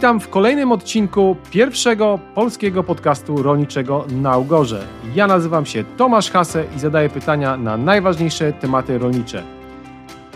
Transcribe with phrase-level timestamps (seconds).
[0.00, 4.86] Witam w kolejnym odcinku pierwszego polskiego podcastu rolniczego na Ugorze.
[5.14, 9.42] Ja nazywam się Tomasz Hase i zadaję pytania na najważniejsze tematy rolnicze.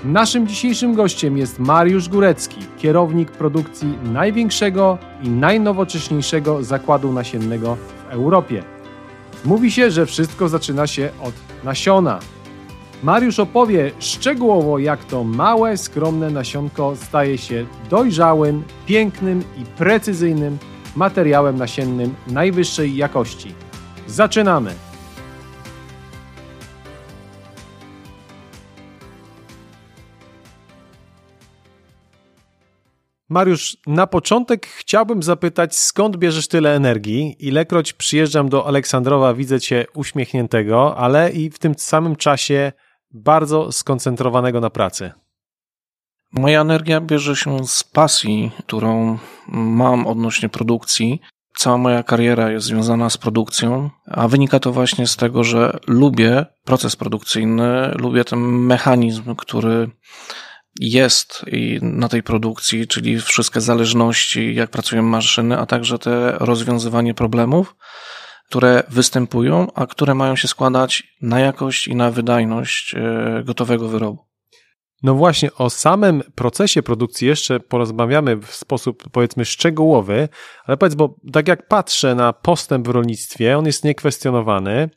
[0.04, 8.62] Naszym dzisiejszym gościem jest Mariusz Górecki, kierownik produkcji największego i najnowocześniejszego zakładu nasiennego w Europie.
[9.44, 12.18] Mówi się, że wszystko zaczyna się od nasiona.
[13.04, 20.58] Mariusz opowie szczegółowo, jak to małe, skromne nasionko staje się dojrzałym, pięknym i precyzyjnym
[20.96, 23.54] materiałem nasiennym najwyższej jakości.
[24.06, 24.74] Zaczynamy!
[33.28, 37.36] Mariusz, na początek chciałbym zapytać, skąd bierzesz tyle energii?
[37.38, 42.72] Ilekroć przyjeżdżam do Aleksandrowa, widzę cię uśmiechniętego, ale i w tym samym czasie
[43.14, 45.12] bardzo skoncentrowanego na pracy?
[46.32, 51.20] Moja energia bierze się z pasji, którą mam odnośnie produkcji.
[51.56, 56.46] Cała moja kariera jest związana z produkcją, a wynika to właśnie z tego, że lubię
[56.64, 59.90] proces produkcyjny, lubię ten mechanizm, który
[60.80, 61.44] jest
[61.82, 67.76] na tej produkcji, czyli wszystkie zależności, jak pracują maszyny, a także te rozwiązywanie problemów
[68.48, 74.24] które występują, a które mają się składać na jakość i na wydajność e, gotowego wyrobu.
[75.02, 80.28] No właśnie, o samym procesie produkcji jeszcze porozmawiamy w sposób powiedzmy szczegółowy,
[80.64, 84.90] ale powiedz, bo tak jak patrzę na postęp w rolnictwie, on jest niekwestionowany.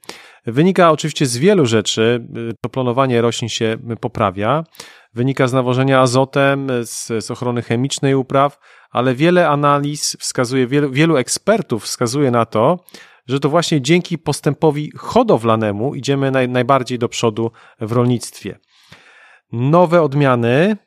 [0.46, 2.28] Wynika oczywiście z wielu rzeczy.
[2.62, 4.64] To planowanie roślin się poprawia.
[5.14, 8.60] Wynika z nawożenia azotem, z, z ochrony chemicznej upraw,
[8.92, 12.80] ale wiele analiz wskazuje, wielu, wielu ekspertów wskazuje na to,
[13.28, 18.60] że to właśnie dzięki postępowi hodowlanemu idziemy naj, najbardziej do przodu w rolnictwie.
[19.52, 20.78] Nowe odmiany,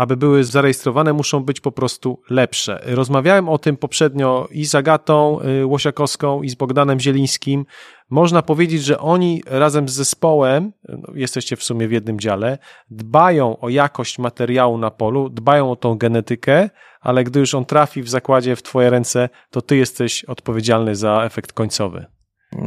[0.00, 2.82] aby były zarejestrowane, muszą być po prostu lepsze.
[2.86, 7.66] Rozmawiałem o tym poprzednio i z Agatą y, Łosiakowską, i z Bogdanem Zielińskim.
[8.10, 12.58] Można powiedzieć, że oni razem z zespołem, no, jesteście w sumie w jednym dziale,
[12.90, 18.02] dbają o jakość materiału na polu, dbają o tą genetykę, ale gdy już on trafi
[18.02, 22.06] w zakładzie w Twoje ręce, to Ty jesteś odpowiedzialny za efekt końcowy.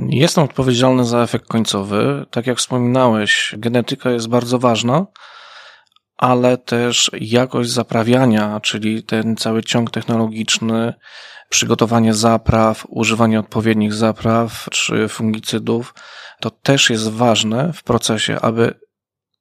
[0.09, 2.25] Jestem odpowiedzialny za efekt końcowy.
[2.31, 5.05] Tak jak wspominałeś, genetyka jest bardzo ważna,
[6.23, 10.93] ale też jakość zaprawiania, czyli ten cały ciąg technologiczny,
[11.49, 15.93] przygotowanie zapraw, używanie odpowiednich zapraw czy fungicydów,
[16.39, 18.73] to też jest ważne w procesie, aby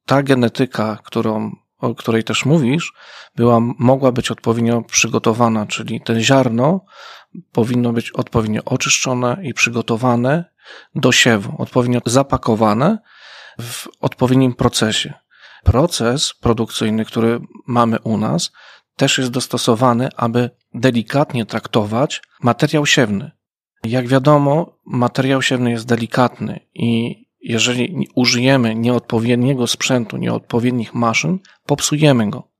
[0.05, 2.93] ta genetyka, którą o której też mówisz,
[3.35, 6.85] była, mogła być odpowiednio przygotowana, czyli ten ziarno
[7.51, 10.45] powinno być odpowiednio oczyszczone i przygotowane
[10.95, 12.97] do siewu, odpowiednio zapakowane
[13.61, 15.22] w odpowiednim procesie.
[15.63, 18.51] Proces produkcyjny, który mamy u nas,
[18.95, 23.31] też jest dostosowany, aby delikatnie traktować materiał siewny.
[23.83, 32.53] Jak wiadomo, materiał siewny jest delikatny i jeżeli użyjemy nieodpowiedniego sprzętu, nieodpowiednich maszyn, popsujemy go.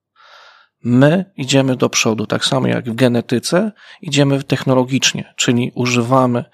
[0.84, 3.72] My idziemy do przodu, tak samo jak w genetyce,
[4.02, 6.46] idziemy technologicznie, czyli używamy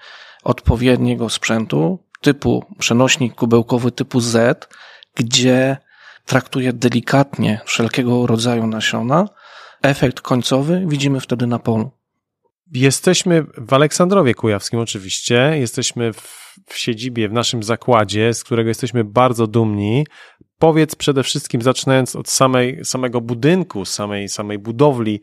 [0.44, 4.68] odpowiedniego sprzętu typu przenośnik kubełkowy typu Z,
[5.14, 5.76] gdzie
[6.30, 9.28] traktuje delikatnie wszelkiego rodzaju nasiona.
[9.82, 11.90] Efekt końcowy widzimy wtedy na polu.
[12.72, 19.04] Jesteśmy w Aleksandrowie Kujawskim oczywiście, jesteśmy w, w siedzibie, w naszym zakładzie, z którego jesteśmy
[19.04, 20.06] bardzo dumni.
[20.58, 25.20] Powiedz przede wszystkim, zaczynając od samej, samego budynku, samej, samej budowli,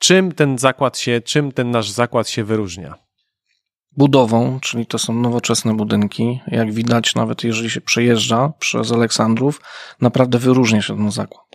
[0.00, 3.05] czym ten zakład się, czym ten nasz zakład się wyróżnia?
[3.96, 6.40] Budową, czyli to są nowoczesne budynki.
[6.46, 9.60] Jak widać, nawet jeżeli się przejeżdża przez Aleksandrów,
[10.00, 11.46] naprawdę wyróżnia się ten zakład.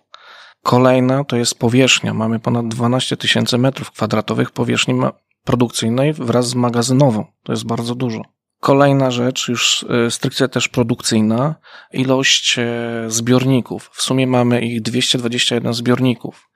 [0.64, 2.14] Kolejna to jest powierzchnia.
[2.14, 5.02] Mamy ponad 12 tysięcy metrów kwadratowych powierzchni
[5.44, 7.26] produkcyjnej wraz z magazynową.
[7.44, 8.22] To jest bardzo dużo.
[8.60, 11.56] Kolejna rzecz, już e, stricte też produkcyjna,
[11.94, 12.64] ilość e,
[13.08, 13.90] zbiorników.
[13.94, 16.50] W sumie mamy ich 221 zbiorników.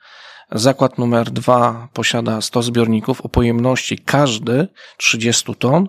[0.52, 5.88] Zakład numer dwa posiada 100 zbiorników o pojemności każdy 30 ton.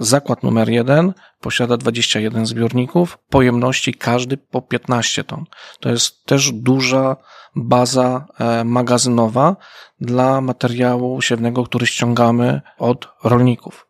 [0.00, 5.44] Zakład numer jeden posiada 21 zbiorników, pojemności każdy po 15 ton.
[5.80, 7.16] To jest też duża
[7.56, 9.56] baza e, magazynowa
[10.00, 13.86] dla materiału siewnego, który ściągamy od rolników.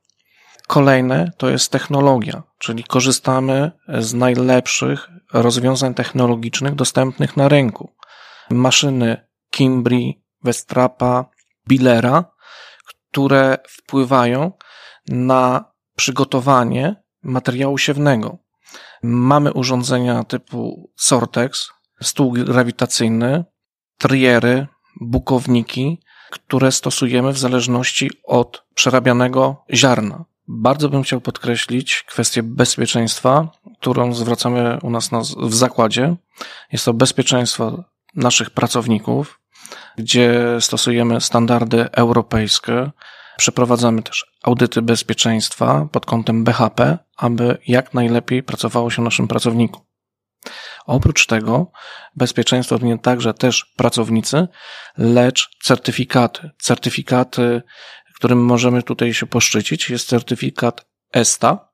[0.67, 7.93] Kolejne to jest technologia, czyli korzystamy z najlepszych rozwiązań technologicznych dostępnych na rynku.
[8.51, 11.25] Maszyny Kimbri, Westrapa,
[11.69, 12.25] Billera,
[12.85, 14.53] które wpływają
[15.08, 15.64] na
[15.97, 18.38] przygotowanie materiału siewnego.
[19.03, 21.70] Mamy urządzenia typu Sortex,
[22.03, 23.44] stół grawitacyjny,
[23.99, 24.67] triery,
[25.00, 30.25] bukowniki, które stosujemy w zależności od przerabianego ziarna.
[30.49, 33.49] Bardzo bym chciał podkreślić kwestię bezpieczeństwa,
[33.81, 36.17] którą zwracamy u nas w zakładzie.
[36.73, 39.41] Jest to bezpieczeństwo naszych pracowników,
[39.96, 42.90] gdzie stosujemy standardy europejskie.
[43.37, 49.82] Przeprowadzamy też audyty bezpieczeństwa pod kątem BHP, aby jak najlepiej pracowało się naszym pracownikom.
[50.87, 51.70] Oprócz tego
[52.16, 54.48] bezpieczeństwo to nie także też pracownicy,
[54.98, 56.50] lecz certyfikaty.
[56.58, 57.62] Certyfikaty,
[58.16, 61.69] którym możemy tutaj się poszczycić, jest certyfikat ESTA,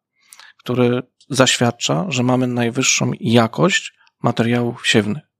[0.58, 3.92] który zaświadcza, że mamy najwyższą jakość
[4.22, 5.31] materiałów siewnych.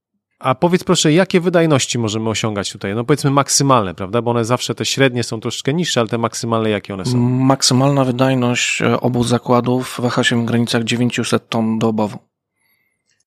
[0.42, 2.94] A powiedz proszę, jakie wydajności możemy osiągać tutaj?
[2.94, 4.22] No powiedzmy maksymalne, prawda?
[4.22, 7.18] Bo one zawsze te średnie są troszeczkę niższe, ale te maksymalne jakie one są?
[7.18, 12.18] Maksymalna wydajność e, obu zakładów waha się w granicach 900 ton dobowo.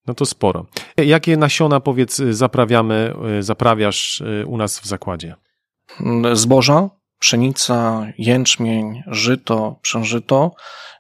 [0.08, 0.66] No to sporo.
[0.98, 5.36] Jakie nasiona, powiedz, zaprawiamy, e, zaprawiasz e, u nas w zakładzie?
[6.02, 6.90] Mm, zboża,
[7.20, 10.52] pszenica, jęczmień, żyto, przężyto,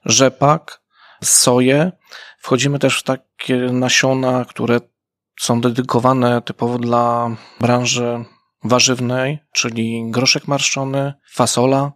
[0.06, 0.81] rzepak,
[1.23, 1.91] soję.
[2.39, 4.79] Wchodzimy też w takie nasiona, które
[5.39, 7.29] są dedykowane typowo dla
[7.59, 8.25] branży
[8.63, 11.91] warzywnej, czyli groszek marszczony, fasola.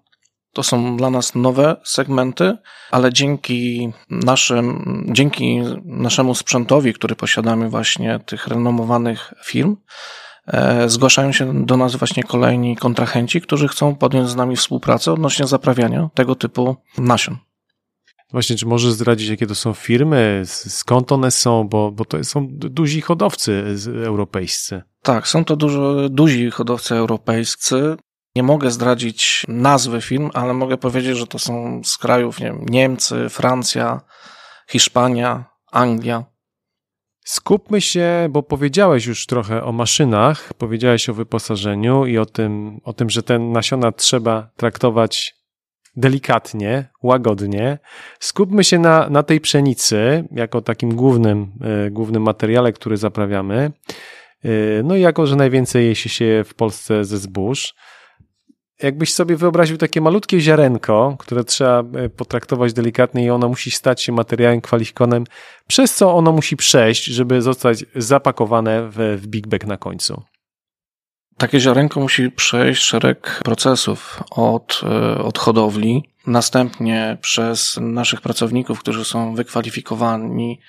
[0.54, 2.58] To są dla nas nowe segmenty,
[2.92, 9.76] ale dzięki naszym, dzięki naszemu sprzętowi, który posiadamy właśnie tych renomowanych firm,
[10.48, 15.48] e, zgłaszają się do nas właśnie kolejni kontrahenci, którzy chcą podjąć z nami współpracę odnośnie
[15.48, 17.38] zaprawiania tego typu nasion.
[18.32, 22.48] Właśnie, czy możesz zdradzić, jakie to są firmy, skąd one są, bo, bo to są
[22.52, 23.64] duzi hodowcy
[24.06, 24.82] europejscy.
[25.02, 27.96] Tak, są to dużo, duzi hodowcy europejscy.
[28.36, 32.66] Nie mogę zdradzić nazwy firm, ale mogę powiedzieć, że to są z krajów nie wiem,
[32.70, 34.02] Niemcy, Francja,
[34.70, 36.26] Hiszpania, Anglia.
[37.26, 42.94] Skupmy się, bo powiedziałeś już trochę o maszynach, powiedziałeś o wyposażeniu i o tym, o
[42.94, 45.39] tym, że ten nasiona trzeba traktować
[46.00, 47.78] delikatnie, łagodnie.
[48.20, 53.72] Skupmy się na, na tej pszenicy jako takim głównym, e, głównym materiale, który zaprawiamy.
[54.44, 54.50] E,
[54.84, 57.74] no i jako, że najwięcej je się w Polsce ze zbóż,
[58.84, 64.02] jakbyś sobie wyobraził takie malutkie ziarenko, które trzeba e, potraktować delikatnie i ono musi stać
[64.02, 65.24] się materiałem kwalifikowanym,
[65.68, 70.24] przez co ono musi przejść, żeby zostać zapakowane w, w big bag na końcu.
[71.40, 79.06] Takie ziarenko musi przejść szereg procesów od, e, od hodowli, następnie przez naszych pracowników, którzy
[79.06, 80.60] są wykwalifikowani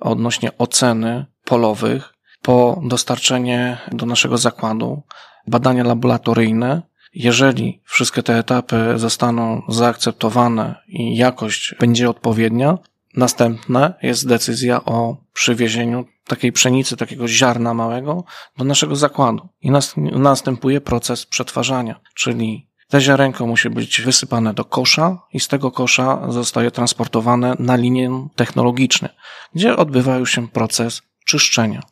[0.00, 5.02] odnośnie oceny polowych, po dostarczenie do naszego zakładu
[5.46, 6.82] badania laboratoryjne.
[7.14, 12.78] Jeżeli wszystkie te etapy zostaną zaakceptowane i jakość będzie odpowiednia,
[13.16, 18.24] następna jest decyzja o przywiezieniu takiej pszenicy, takiego ziarna małego
[18.58, 19.48] do naszego zakładu.
[19.60, 19.70] I
[20.12, 26.32] następuje proces przetwarzania, czyli te ziarenko musi być wysypane do kosza i z tego kosza
[26.32, 29.08] zostaje transportowane na linię technologiczną,
[29.54, 31.82] gdzie odbywa się proces czyszczenia.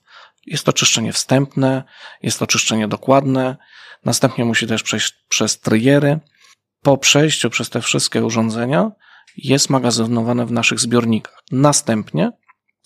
[0.46, 1.82] Jest to czyszczenie wstępne,
[2.23, 3.56] jest to czyszczenie dokładne,
[4.05, 6.19] następnie musi też przejść przez tryjery.
[6.82, 8.91] Po przejściu przez te wszystkie urządzenia
[9.37, 11.43] jest magazynowane w naszych zbiornikach.
[11.53, 12.32] Następnie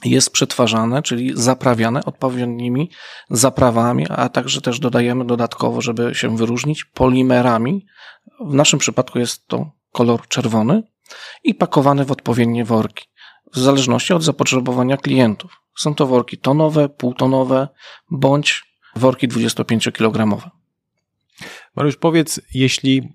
[0.05, 2.91] jest przetwarzane, czyli zaprawiane odpowiednimi
[3.31, 7.87] zaprawami, a także też dodajemy dodatkowo, żeby się wyróżnić, polimerami.
[8.41, 10.83] W naszym przypadku jest to kolor czerwony
[11.45, 13.05] i pakowany w odpowiednie worki,
[13.53, 15.61] w zależności od zapotrzebowania klientów.
[15.79, 17.69] Są to worki tonowe, półtonowe
[18.11, 18.65] bądź
[18.97, 20.51] worki 25-kilogramowe.
[21.77, 23.09] Mariusz, powiedz, jeśli,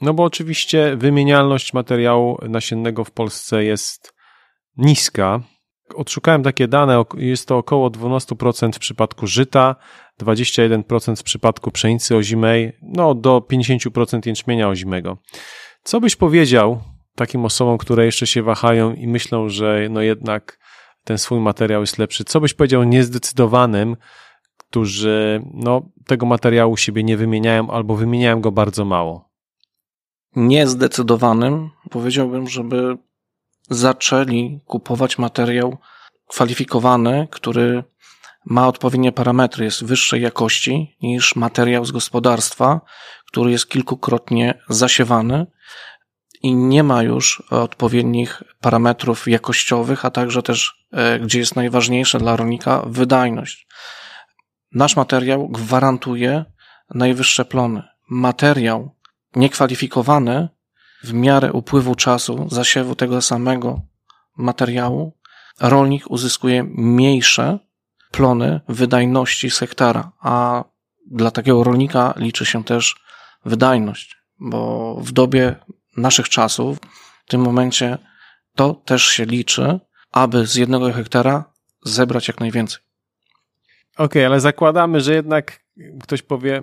[0.00, 4.14] no bo oczywiście wymienialność materiału nasiennego w Polsce jest
[4.76, 5.40] niska,
[5.94, 9.76] odszukałem takie dane, jest to około 12% w przypadku żyta,
[10.22, 15.18] 21% w przypadku pszenicy ozimej, no do 50% jęczmienia ozimego.
[15.82, 16.80] Co byś powiedział
[17.14, 20.58] takim osobom, które jeszcze się wahają i myślą, że no jednak
[21.04, 22.24] ten swój materiał jest lepszy?
[22.24, 23.96] Co byś powiedział niezdecydowanym,
[24.56, 29.30] którzy no, tego materiału siebie nie wymieniają albo wymieniają go bardzo mało?
[30.36, 32.98] Niezdecydowanym powiedziałbym, żeby
[33.70, 35.78] zaczęli kupować materiał
[36.28, 37.84] kwalifikowany, który
[38.44, 42.80] ma odpowiednie parametry, jest wyższej jakości niż materiał z gospodarstwa,
[43.26, 45.46] który jest kilkukrotnie zasiewany
[46.42, 52.36] i nie ma już odpowiednich parametrów jakościowych, a także też, e, gdzie jest najważniejsze dla
[52.36, 53.66] rolnika, wydajność.
[54.72, 56.44] Nasz materiał gwarantuje
[56.94, 57.82] najwyższe plony.
[58.08, 58.94] Materiał
[59.36, 60.48] niekwalifikowany
[61.04, 63.80] w miarę upływu czasu zasiewu tego samego
[64.36, 65.12] materiału
[65.60, 67.58] rolnik uzyskuje mniejsze
[68.10, 70.64] plony wydajności z hektara, a
[71.10, 72.96] dla takiego rolnika liczy się też
[73.44, 75.56] wydajność, bo w dobie
[75.96, 76.78] naszych czasów,
[77.26, 77.98] w tym momencie
[78.54, 79.80] to też się liczy,
[80.12, 81.44] aby z jednego hektara
[81.84, 82.80] zebrać jak najwięcej.
[83.94, 85.64] Okej, okay, ale zakładamy, że jednak
[86.02, 86.62] ktoś powie,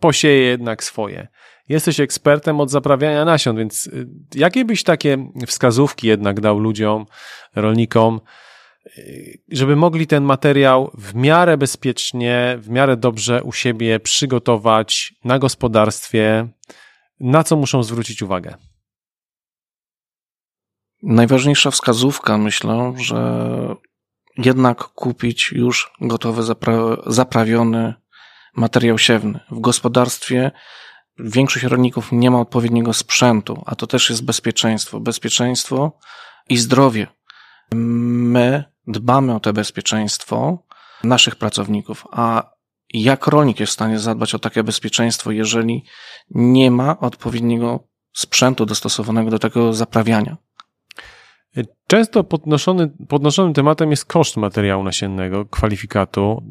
[0.00, 1.28] posieje jednak swoje.
[1.68, 7.06] Jesteś ekspertem od zaprawiania nasion, więc y, jakie byś takie wskazówki jednak dał ludziom,
[7.54, 8.20] rolnikom,
[8.98, 15.38] y, żeby mogli ten materiał w miarę bezpiecznie, w miarę dobrze u siebie przygotować na
[15.38, 16.48] gospodarstwie,
[17.20, 18.54] na co muszą zwrócić uwagę?
[21.02, 23.44] Najważniejsza wskazówka, myślę, że
[24.38, 27.94] jednak kupić już gotowy, zapra zaprawiony
[28.56, 29.40] materiał siewny.
[29.50, 30.50] W gospodarstwie
[31.18, 35.00] większość rolników nie ma odpowiedniego sprzętu, a to też jest bezpieczeństwo.
[35.00, 35.98] Bezpieczeństwo
[36.48, 37.06] i zdrowie.
[37.72, 40.58] My dbamy o to bezpieczeństwo
[41.04, 42.54] naszych pracowników, a
[42.94, 45.84] jak rolnik jest w stanie zadbać o takie bezpieczeństwo, jeżeli
[46.30, 50.36] nie ma odpowiedniego sprzętu dostosowanego do tego zaprawiania?
[51.94, 56.42] Często podnoszony, podnoszonym tematem jest koszt materiału nasiennego, kwalifikatu.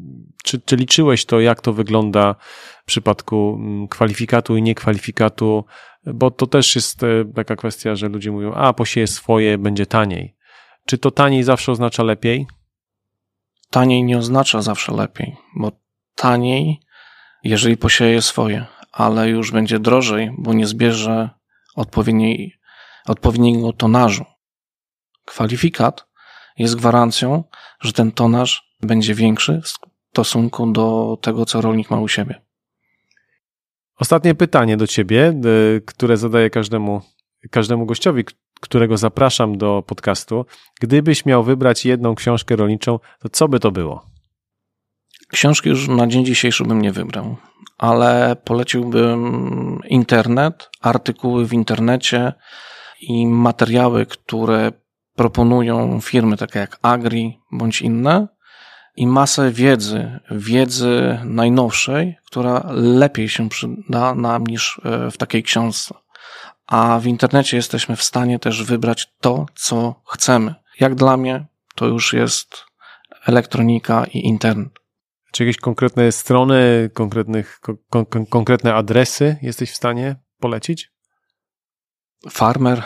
[0.44, 2.34] Czy, czy liczyłeś to, jak to wygląda
[2.82, 5.64] w przypadku mm, kwalifikatu i niekwalifikatu?
[6.06, 10.36] Bo to też jest e, taka kwestia, że ludzie mówią, a posieje swoje, będzie taniej.
[10.86, 12.46] Czy to taniej zawsze oznacza lepiej?
[13.70, 15.72] Taniej nie oznacza zawsze lepiej, bo
[16.14, 16.80] taniej,
[17.42, 21.30] jeżeli posieje swoje, ale już będzie drożej, bo nie zbierze
[21.76, 22.54] odpowiedniej,
[23.06, 24.33] odpowiedniego tonażu
[25.24, 26.06] kwalifikat
[26.58, 27.44] jest gwarancją,
[27.80, 29.68] że ten tonaż będzie większy w
[30.12, 32.40] stosunku do tego, co rolnik ma u siebie.
[34.00, 35.40] Ostatnie pytanie do ciebie,
[35.76, 37.02] y, które zadaję każdemu,
[37.50, 38.24] każdemu gościowi,
[38.60, 40.46] którego zapraszam do podcastu.
[40.80, 44.06] Gdybyś miał wybrać jedną książkę rolniczą, to co by to było?
[45.28, 47.36] Książki już na dzień dzisiejszy bym nie wybrał,
[47.78, 52.32] ale poleciłbym internet, artykuły w internecie
[53.00, 54.72] i materiały, które
[55.14, 58.28] proponują firmy takie jak Agri bądź inne
[58.96, 65.94] i masę wiedzy, wiedzy najnowszej, która lepiej się przyda nam niż e, w takiej książce.
[66.66, 70.54] A w internecie jesteśmy w stanie też wybrać to, co chcemy.
[70.80, 72.64] Jak dla mnie, to już jest
[73.26, 74.68] elektronika i internet.
[75.32, 80.90] Czy jakieś konkretne strony, konkretnych, kon, konkretne adresy jesteś w stanie polecić?
[82.30, 82.82] Farmer,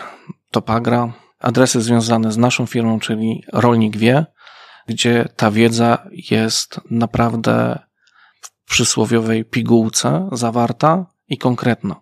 [0.51, 4.25] Topagra, adresy związane z naszą firmą, czyli Rolnik Wie,
[4.87, 7.79] gdzie ta wiedza jest naprawdę
[8.41, 12.01] w przysłowiowej pigułce zawarta i konkretna.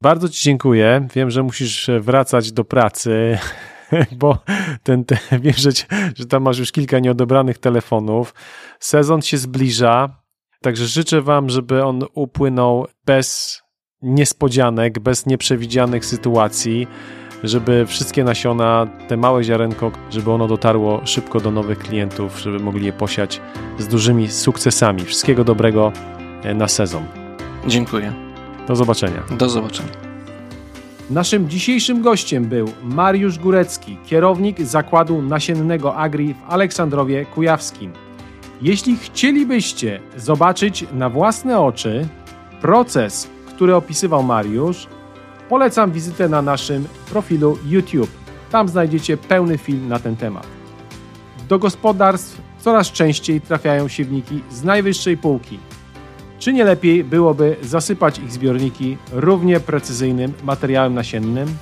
[0.00, 1.08] Bardzo Ci dziękuję.
[1.14, 3.38] Wiem, że musisz wracać do pracy,
[4.20, 4.38] bo
[4.82, 5.70] ten, ten, wiem, że,
[6.16, 8.34] że tam masz już kilka nieodebranych telefonów.
[8.80, 10.22] Sezon się zbliża,
[10.62, 13.60] także życzę Wam, żeby on upłynął bez
[14.02, 16.86] niespodzianek, bez nieprzewidzianych sytuacji
[17.44, 22.86] żeby wszystkie nasiona, te małe ziarenko, żeby ono dotarło szybko do nowych klientów, żeby mogli
[22.86, 23.40] je posiać
[23.78, 25.04] z dużymi sukcesami.
[25.04, 25.92] Wszystkiego dobrego
[26.42, 27.04] e, na sezon.
[27.66, 28.12] Dziękuję.
[28.68, 29.22] Do zobaczenia.
[29.38, 29.88] Do zobaczenia.
[31.10, 37.92] Naszym dzisiejszym gościem był Mariusz Górecki, kierownik zakładu nasiennego Agri w Aleksandrowie Kujawskim.
[38.62, 42.08] Jeśli chcielibyście zobaczyć na własne oczy
[42.60, 44.86] proces, który opisywał Mariusz,
[45.48, 48.10] Polecam wizytę na naszym profilu YouTube.
[48.50, 50.46] Tam znajdziecie pełny film na ten temat.
[51.48, 55.58] Do gospodarstw coraz częściej trafiają siewniki z najwyższej półki.
[56.38, 61.56] Czy nie lepiej byłoby zasypać ich zbiorniki równie precyzyjnym materiałem nasiennym?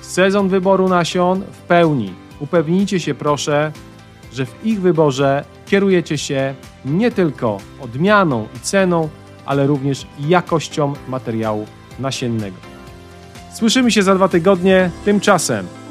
[0.00, 2.14] Sezon wyboru nasion w pełni.
[2.40, 3.72] Upewnijcie się proszę,
[4.32, 9.08] że w ich wyborze kierujecie się nie tylko odmianą i ceną,
[9.46, 11.66] ale również jakością materiału
[11.98, 12.71] nasiennego.
[13.54, 14.90] Słyszymy się za dwa tygodnie.
[15.04, 15.81] Tymczasem